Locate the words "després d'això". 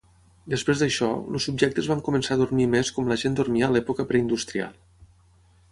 0.53-1.09